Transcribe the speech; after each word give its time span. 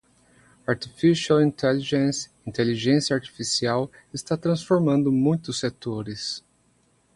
Artificial 0.67 1.37
Intelligence 1.39 2.27
(Inteligência 2.43 3.13
Artificial) 3.15 3.91
está 4.11 4.35
transformando 4.35 5.11
muitos 5.11 5.59
setores. 5.59 6.43